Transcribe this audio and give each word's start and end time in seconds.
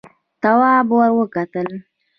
تواب 0.41 0.87
ور 0.97 1.09
وکتل: 1.19 1.67